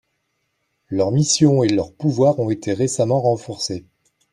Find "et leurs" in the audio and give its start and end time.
1.61-1.93